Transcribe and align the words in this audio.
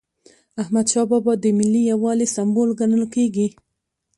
احمدشاه 0.61 1.05
بابا 1.11 1.33
د 1.39 1.45
ملي 1.57 1.81
یووالي 1.91 2.27
سمبول 2.35 2.69
ګڼل 2.79 3.03
کېږي. 3.15 3.47